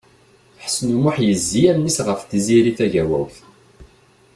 Ḥsen 0.63 0.95
U 0.95 0.97
Muḥ 1.03 1.15
yezzi 1.25 1.61
allen-is 1.69 1.97
ɣef 2.07 2.21
Tiziri 2.29 2.73
Tagawawt. 2.77 3.35